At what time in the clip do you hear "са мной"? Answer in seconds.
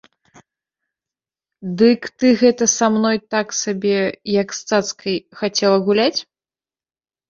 2.75-3.17